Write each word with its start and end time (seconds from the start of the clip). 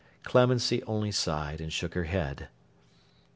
Clemency 0.23 0.81
only 0.85 1.11
sighed, 1.11 1.61
and 1.61 1.71
shook 1.71 1.93
her 1.93 2.05
head. 2.05 2.47